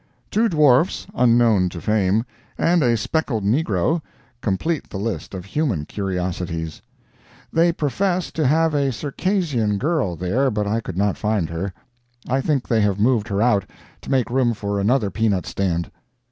Two 0.31 0.49
dwarfs, 0.49 1.05
unknown 1.13 1.69
to 1.69 1.79
fame, 1.79 2.25
and 2.57 2.81
a 2.81 2.97
speckled 2.97 3.43
negro, 3.45 4.01
complete 4.41 4.89
the 4.89 4.97
list 4.97 5.35
of 5.35 5.45
human 5.45 5.85
curiosities. 5.85 6.81
They 7.53 7.71
profess 7.71 8.31
to 8.31 8.47
have 8.47 8.73
a 8.73 8.91
Circassian 8.91 9.77
girl 9.77 10.15
there, 10.15 10.49
but 10.49 10.65
I 10.65 10.79
could 10.81 10.97
not 10.97 11.17
find 11.17 11.51
her. 11.51 11.71
I 12.27 12.41
think 12.41 12.67
they 12.67 12.81
have 12.81 12.99
moved 12.99 13.27
her 13.27 13.43
out, 13.43 13.65
to 14.01 14.09
make 14.09 14.31
room 14.31 14.55
for 14.55 14.79
another 14.79 15.11
peanut 15.11 15.45
stand. 15.45 15.91